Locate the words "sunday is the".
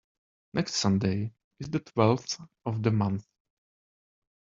0.77-1.77